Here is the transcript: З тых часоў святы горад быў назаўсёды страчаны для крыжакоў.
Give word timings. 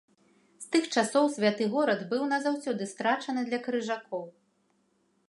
З 0.63 0.71
тых 0.75 0.87
часоў 1.01 1.27
святы 1.35 1.67
горад 1.75 2.01
быў 2.13 2.23
назаўсёды 2.33 2.83
страчаны 2.95 3.41
для 3.51 3.59
крыжакоў. 3.69 4.23